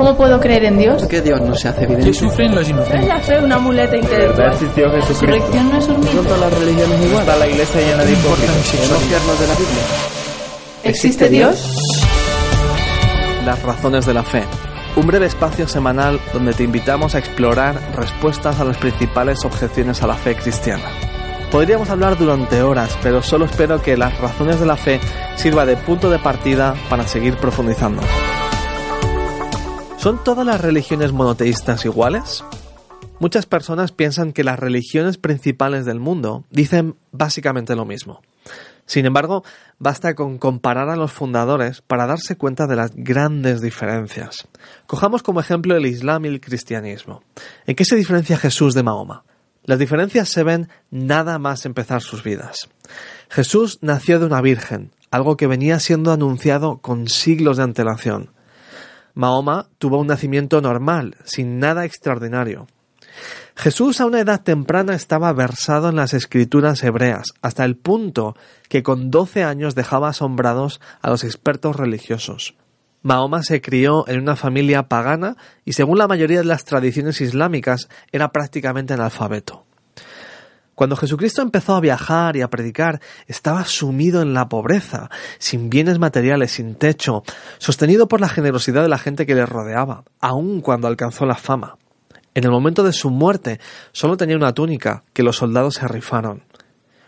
¿Cómo 0.00 0.16
puedo 0.16 0.40
creer 0.40 0.64
en 0.64 0.78
Dios? 0.78 1.06
que 1.06 1.20
Dios 1.20 1.42
no 1.42 1.54
se 1.54 1.68
hace 1.68 1.84
evidente. 1.84 2.06
¿Qué 2.06 2.14
sufren 2.14 2.54
los 2.54 2.54
¿No 2.54 2.60
es 2.62 2.68
inocentes? 2.70 3.06
la 3.06 3.20
fe 3.20 3.38
una 3.38 3.58
muleta 3.58 3.96
intelectual? 3.98 4.52
existió 4.54 4.88
¿La 4.88 4.94
resurrección 4.94 5.70
no 5.70 5.78
es 5.78 5.88
un 5.88 5.92
¿No 5.92 6.00
mito? 6.00 6.22
todas 6.22 6.40
las 6.40 6.58
religiones 6.58 7.00
igual? 7.04 7.20
Está 7.20 7.36
la 7.36 7.46
iglesia 7.46 7.80
llena 7.82 8.04
de 8.04 8.12
hipócritas. 8.14 8.56
¿Podemos 8.56 9.02
fiarnos 9.02 9.40
de 9.40 9.46
la 9.46 9.54
Biblia? 9.54 9.82
¿Existe 10.84 11.28
Dios? 11.28 11.76
Las 13.44 13.62
razones 13.62 14.06
de 14.06 14.14
la 14.14 14.22
fe. 14.22 14.42
Un 14.96 15.06
breve 15.06 15.26
espacio 15.26 15.68
semanal 15.68 16.18
donde 16.32 16.54
te 16.54 16.62
invitamos 16.64 17.14
a 17.14 17.18
explorar 17.18 17.78
respuestas 17.94 18.58
a 18.58 18.64
las 18.64 18.78
principales 18.78 19.44
objeciones 19.44 20.02
a 20.02 20.06
la 20.06 20.14
fe 20.14 20.34
cristiana. 20.34 20.88
Podríamos 21.52 21.90
hablar 21.90 22.16
durante 22.16 22.62
horas, 22.62 22.96
pero 23.02 23.22
solo 23.22 23.44
espero 23.44 23.82
que 23.82 23.98
las 23.98 24.18
razones 24.18 24.60
de 24.60 24.66
la 24.66 24.76
fe 24.76 24.98
sirva 25.36 25.66
de 25.66 25.76
punto 25.76 26.08
de 26.08 26.18
partida 26.18 26.74
para 26.88 27.06
seguir 27.06 27.36
profundizando. 27.36 28.00
¿Son 30.00 30.24
todas 30.24 30.46
las 30.46 30.62
religiones 30.62 31.12
monoteístas 31.12 31.84
iguales? 31.84 32.42
Muchas 33.18 33.44
personas 33.44 33.92
piensan 33.92 34.32
que 34.32 34.44
las 34.44 34.58
religiones 34.58 35.18
principales 35.18 35.84
del 35.84 36.00
mundo 36.00 36.44
dicen 36.50 36.96
básicamente 37.12 37.76
lo 37.76 37.84
mismo. 37.84 38.22
Sin 38.86 39.04
embargo, 39.04 39.44
basta 39.78 40.14
con 40.14 40.38
comparar 40.38 40.88
a 40.88 40.96
los 40.96 41.12
fundadores 41.12 41.82
para 41.82 42.06
darse 42.06 42.38
cuenta 42.38 42.66
de 42.66 42.76
las 42.76 42.92
grandes 42.94 43.60
diferencias. 43.60 44.48
Cojamos 44.86 45.22
como 45.22 45.40
ejemplo 45.40 45.76
el 45.76 45.84
Islam 45.84 46.24
y 46.24 46.28
el 46.28 46.40
cristianismo. 46.40 47.22
¿En 47.66 47.76
qué 47.76 47.84
se 47.84 47.94
diferencia 47.94 48.38
Jesús 48.38 48.72
de 48.72 48.82
Mahoma? 48.82 49.24
Las 49.64 49.78
diferencias 49.78 50.30
se 50.30 50.42
ven 50.42 50.70
nada 50.90 51.38
más 51.38 51.66
empezar 51.66 52.00
sus 52.00 52.24
vidas. 52.24 52.70
Jesús 53.28 53.78
nació 53.82 54.18
de 54.18 54.24
una 54.24 54.40
virgen, 54.40 54.92
algo 55.10 55.36
que 55.36 55.46
venía 55.46 55.78
siendo 55.78 56.10
anunciado 56.10 56.78
con 56.78 57.06
siglos 57.06 57.58
de 57.58 57.64
antelación. 57.64 58.30
Mahoma 59.14 59.68
tuvo 59.78 59.98
un 59.98 60.06
nacimiento 60.06 60.60
normal, 60.60 61.16
sin 61.24 61.58
nada 61.58 61.84
extraordinario. 61.84 62.66
Jesús 63.56 64.00
a 64.00 64.06
una 64.06 64.20
edad 64.20 64.42
temprana 64.42 64.94
estaba 64.94 65.32
versado 65.32 65.90
en 65.90 65.96
las 65.96 66.14
escrituras 66.14 66.82
hebreas, 66.82 67.34
hasta 67.42 67.64
el 67.64 67.76
punto 67.76 68.34
que 68.68 68.82
con 68.82 69.10
12 69.10 69.44
años 69.44 69.74
dejaba 69.74 70.08
asombrados 70.08 70.80
a 71.02 71.10
los 71.10 71.24
expertos 71.24 71.76
religiosos. 71.76 72.54
Mahoma 73.02 73.42
se 73.42 73.60
crió 73.60 74.06
en 74.08 74.20
una 74.20 74.36
familia 74.36 74.84
pagana 74.84 75.36
y 75.64 75.72
según 75.72 75.98
la 75.98 76.08
mayoría 76.08 76.38
de 76.38 76.44
las 76.44 76.64
tradiciones 76.64 77.20
islámicas 77.20 77.88
era 78.12 78.30
prácticamente 78.30 78.94
analfabeto. 78.94 79.64
Cuando 80.80 80.96
Jesucristo 80.96 81.42
empezó 81.42 81.74
a 81.74 81.80
viajar 81.80 82.38
y 82.38 82.40
a 82.40 82.48
predicar, 82.48 83.02
estaba 83.26 83.66
sumido 83.66 84.22
en 84.22 84.32
la 84.32 84.48
pobreza, 84.48 85.10
sin 85.38 85.68
bienes 85.68 85.98
materiales, 85.98 86.52
sin 86.52 86.74
techo, 86.74 87.22
sostenido 87.58 88.08
por 88.08 88.22
la 88.22 88.30
generosidad 88.30 88.80
de 88.80 88.88
la 88.88 88.96
gente 88.96 89.26
que 89.26 89.34
le 89.34 89.44
rodeaba, 89.44 90.04
aun 90.20 90.62
cuando 90.62 90.88
alcanzó 90.88 91.26
la 91.26 91.34
fama. 91.34 91.76
En 92.32 92.44
el 92.44 92.50
momento 92.50 92.82
de 92.82 92.94
su 92.94 93.10
muerte, 93.10 93.60
solo 93.92 94.16
tenía 94.16 94.36
una 94.36 94.54
túnica 94.54 95.04
que 95.12 95.22
los 95.22 95.36
soldados 95.36 95.74
se 95.74 95.86
rifaron. 95.86 96.44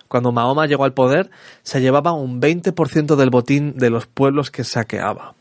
Cuando 0.06 0.32
Mahoma 0.32 0.66
llegó 0.66 0.84
al 0.84 0.92
poder, 0.92 1.30
se 1.62 1.80
llevaba 1.80 2.12
un 2.12 2.42
20% 2.42 3.16
del 3.16 3.30
botín 3.30 3.78
de 3.78 3.88
los 3.88 4.06
pueblos 4.06 4.50
que 4.50 4.64
saqueaba. 4.64 5.34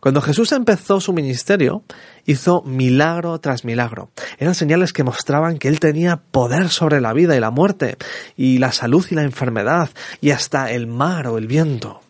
Cuando 0.00 0.20
Jesús 0.20 0.52
empezó 0.52 1.00
su 1.00 1.12
ministerio, 1.12 1.82
hizo 2.24 2.62
milagro 2.62 3.40
tras 3.40 3.64
milagro. 3.64 4.10
Eran 4.38 4.54
señales 4.54 4.92
que 4.92 5.04
mostraban 5.04 5.58
que 5.58 5.68
él 5.68 5.80
tenía 5.80 6.16
poder 6.16 6.68
sobre 6.68 7.00
la 7.00 7.12
vida 7.12 7.36
y 7.36 7.40
la 7.40 7.50
muerte, 7.50 7.96
y 8.36 8.58
la 8.58 8.72
salud 8.72 9.04
y 9.10 9.14
la 9.16 9.24
enfermedad, 9.24 9.90
y 10.20 10.30
hasta 10.30 10.70
el 10.70 10.86
mar 10.86 11.26
o 11.26 11.38
el 11.38 11.48
viento. 11.48 12.00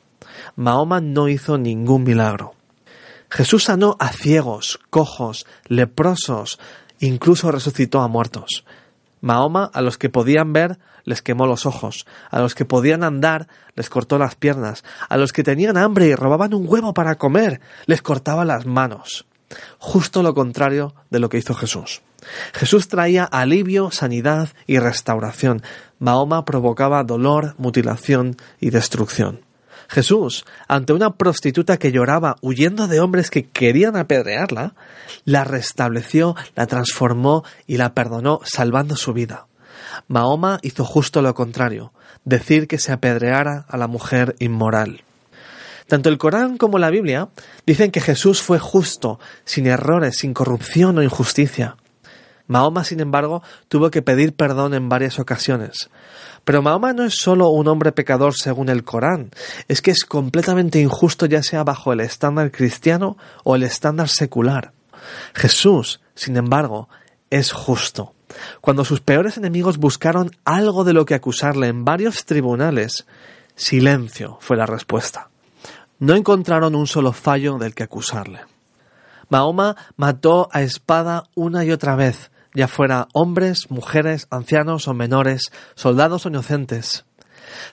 Mahoma 0.55 1.01
no 1.01 1.29
hizo 1.29 1.57
ningún 1.57 2.05
milagro. 2.05 2.55
Jesús 3.31 3.65
sanó 3.65 3.97
a 3.99 4.09
ciegos, 4.09 4.79
cojos, 4.91 5.47
leprosos, 5.67 6.59
incluso 7.01 7.51
resucitó 7.51 8.01
a 8.01 8.09
muertos. 8.09 8.65
Mahoma 9.21 9.71
a 9.73 9.81
los 9.81 9.99
que 9.99 10.09
podían 10.09 10.53
ver 10.53 10.79
les 11.05 11.23
quemó 11.23 11.47
los 11.47 11.65
ojos, 11.65 12.07
a 12.31 12.39
los 12.41 12.55
que 12.55 12.65
podían 12.65 13.03
andar 13.03 13.49
les 13.75 13.89
cortó 13.89 14.19
las 14.19 14.35
piernas, 14.35 14.85
a 15.09 15.17
los 15.17 15.33
que 15.33 15.43
tenían 15.43 15.77
hambre 15.77 16.07
y 16.07 16.15
robaban 16.15 16.55
un 16.55 16.67
huevo 16.69 16.93
para 16.93 17.17
comer 17.17 17.61
les 17.87 18.03
cortaba 18.03 18.45
las 18.45 18.67
manos. 18.67 19.27
Justo 19.79 20.23
lo 20.23 20.35
contrario 20.35 20.95
de 21.11 21.19
lo 21.19 21.29
que 21.29 21.39
hizo 21.39 21.55
Jesús. 21.55 22.03
Jesús 22.53 22.89
traía 22.89 23.25
alivio, 23.25 23.91
sanidad 23.91 24.51
y 24.67 24.79
restauración. 24.79 25.63
Mahoma 25.99 26.45
provocaba 26.45 27.05
dolor, 27.05 27.55
mutilación 27.59 28.37
y 28.61 28.71
destrucción. 28.71 29.41
Jesús, 29.89 30.45
ante 30.69 30.93
una 30.93 31.15
prostituta 31.15 31.79
que 31.79 31.93
lloraba 31.93 32.37
huyendo 32.43 32.89
de 32.89 33.01
hombres 33.01 33.31
que 33.31 33.47
querían 33.47 33.97
apedrearla, 33.97 34.75
la 35.25 35.45
restableció, 35.45 36.37
la 36.55 36.67
transformó 36.67 37.43
y 37.67 37.79
la 37.79 37.95
perdonó, 37.95 38.41
salvando 38.45 38.97
su 38.97 39.15
vida. 39.15 39.47
Mahoma 40.07 40.59
hizo 40.63 40.85
justo 40.85 41.23
lo 41.23 41.35
contrario, 41.35 41.93
decir 42.25 42.69
que 42.69 42.79
se 42.79 42.93
apedreara 42.93 43.65
a 43.67 43.79
la 43.79 43.87
mujer 43.87 44.37
inmoral. 44.39 45.05
Tanto 45.89 46.11
el 46.11 46.19
Corán 46.19 46.59
como 46.59 46.79
la 46.79 46.91
Biblia 46.91 47.31
dicen 47.67 47.91
que 47.91 48.03
Jesús 48.03 48.43
fue 48.43 48.59
justo, 48.59 49.19
sin 49.47 49.67
errores, 49.67 50.19
sin 50.19 50.35
corrupción 50.35 50.99
o 50.99 51.03
injusticia. 51.03 51.77
Mahoma, 52.47 52.85
sin 52.85 53.01
embargo, 53.01 53.43
tuvo 53.69 53.91
que 53.91 54.03
pedir 54.03 54.35
perdón 54.35 54.75
en 54.75 54.91
varias 54.91 55.19
ocasiones. 55.19 55.89
Pero 56.45 56.61
Mahoma 56.61 56.93
no 56.93 57.05
es 57.05 57.15
solo 57.15 57.49
un 57.49 57.69
hombre 57.69 57.93
pecador 57.93 58.35
según 58.35 58.69
el 58.69 58.85
Corán, 58.85 59.31
es 59.67 59.81
que 59.81 59.91
es 59.91 60.05
completamente 60.05 60.79
injusto 60.79 61.25
ya 61.25 61.43
sea 61.43 61.65
bajo 61.65 61.95
el 61.95 62.01
estándar 62.01 62.51
cristiano 62.51 63.17
o 63.43 63.57
el 63.57 63.63
estándar 63.63 64.11
secular. 64.11 64.73
Jesús, 65.35 66.01
sin 66.15 66.37
embargo, 66.37 66.91
es 67.31 67.51
justo. 67.51 68.15
Cuando 68.61 68.85
sus 68.85 69.01
peores 69.01 69.39
enemigos 69.39 69.79
buscaron 69.79 70.33
algo 70.45 70.85
de 70.85 70.93
lo 70.93 71.07
que 71.07 71.15
acusarle 71.15 71.69
en 71.69 71.87
varios 71.87 72.27
tribunales, 72.27 73.07
silencio 73.57 74.37
fue 74.43 74.59
la 74.59 74.67
respuesta. 74.67 75.31
No 75.99 76.15
encontraron 76.15 76.75
un 76.75 76.87
solo 76.87 77.13
fallo 77.13 77.59
del 77.59 77.75
que 77.75 77.83
acusarle. 77.83 78.41
Mahoma 79.29 79.77
mató 79.97 80.49
a 80.53 80.63
espada 80.63 81.25
una 81.35 81.65
y 81.65 81.71
otra 81.71 81.97
vez, 81.97 82.31
ya 82.55 82.69
fuera 82.69 83.09
hombres, 83.13 83.71
mujeres, 83.71 84.27
ancianos 84.31 84.89
o 84.89 84.95
menores, 84.95 85.53
soldados 85.75 86.25
o 86.25 86.29
inocentes. 86.29 87.05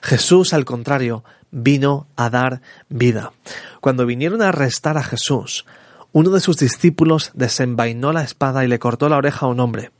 Jesús, 0.02 0.52
al 0.52 0.64
contrario, 0.64 1.24
vino 1.50 2.08
a 2.16 2.28
dar 2.28 2.60
vida. 2.88 3.32
Cuando 3.80 4.06
vinieron 4.06 4.42
a 4.42 4.48
arrestar 4.48 4.98
a 4.98 5.02
Jesús, 5.02 5.64
uno 6.12 6.30
de 6.30 6.40
sus 6.40 6.56
discípulos 6.56 7.30
desenvainó 7.34 8.12
la 8.12 8.22
espada 8.22 8.64
y 8.64 8.68
le 8.68 8.78
cortó 8.78 9.08
la 9.08 9.16
oreja 9.16 9.46
a 9.46 9.48
un 9.48 9.60
hombre. 9.60 9.92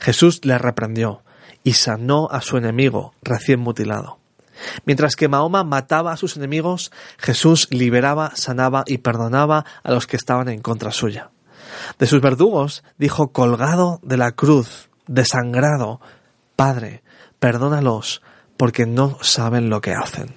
Jesús 0.00 0.44
le 0.44 0.58
reprendió 0.58 1.22
y 1.64 1.74
sanó 1.74 2.28
a 2.30 2.40
su 2.40 2.56
enemigo 2.56 3.14
recién 3.22 3.60
mutilado. 3.60 4.19
Mientras 4.84 5.16
que 5.16 5.28
Mahoma 5.28 5.64
mataba 5.64 6.12
a 6.12 6.16
sus 6.16 6.36
enemigos, 6.36 6.90
Jesús 7.18 7.68
liberaba, 7.70 8.32
sanaba 8.34 8.84
y 8.86 8.98
perdonaba 8.98 9.64
a 9.82 9.92
los 9.92 10.06
que 10.06 10.16
estaban 10.16 10.48
en 10.48 10.60
contra 10.60 10.92
suya. 10.92 11.30
De 11.98 12.06
sus 12.06 12.20
verdugos 12.20 12.82
dijo 12.98 13.32
colgado 13.32 14.00
de 14.02 14.16
la 14.16 14.32
cruz, 14.32 14.88
desangrado, 15.06 16.00
Padre, 16.56 17.02
perdónalos, 17.38 18.22
porque 18.56 18.86
no 18.86 19.18
saben 19.22 19.70
lo 19.70 19.80
que 19.80 19.94
hacen. 19.94 20.34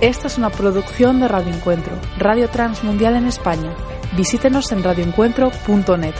Esta 0.00 0.26
es 0.26 0.36
una 0.36 0.50
producción 0.50 1.20
de 1.20 1.28
Radio 1.28 1.54
Encuentro, 1.54 1.94
Radio 2.18 2.50
Transmundial 2.50 3.16
en 3.16 3.26
España. 3.26 3.74
Visítenos 4.14 4.70
en 4.70 4.82
radioencuentro.net. 4.82 6.14